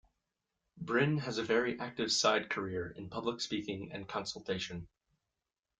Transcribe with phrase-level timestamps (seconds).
[0.77, 4.87] Brin has a very active side career in public speaking and consultation.